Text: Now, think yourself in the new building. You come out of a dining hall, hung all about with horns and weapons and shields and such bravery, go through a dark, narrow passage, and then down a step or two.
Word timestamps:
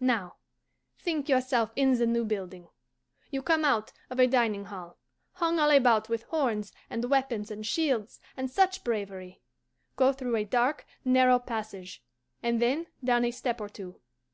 Now, 0.00 0.36
think 0.96 1.28
yourself 1.28 1.70
in 1.76 1.98
the 1.98 2.06
new 2.06 2.24
building. 2.24 2.68
You 3.30 3.42
come 3.42 3.66
out 3.66 3.92
of 4.08 4.18
a 4.18 4.26
dining 4.26 4.64
hall, 4.64 4.96
hung 5.32 5.58
all 5.58 5.68
about 5.68 6.08
with 6.08 6.22
horns 6.22 6.72
and 6.88 7.04
weapons 7.04 7.50
and 7.50 7.66
shields 7.66 8.18
and 8.34 8.50
such 8.50 8.82
bravery, 8.82 9.42
go 9.96 10.10
through 10.14 10.36
a 10.36 10.44
dark, 10.46 10.86
narrow 11.04 11.38
passage, 11.38 12.02
and 12.42 12.62
then 12.62 12.86
down 13.04 13.26
a 13.26 13.30
step 13.30 13.60
or 13.60 13.68
two. 13.68 14.00